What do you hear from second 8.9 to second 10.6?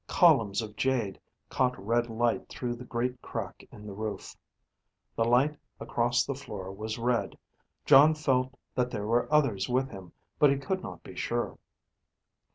were others with him, but he